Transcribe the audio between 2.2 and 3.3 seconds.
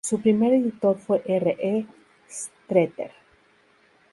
Streeter.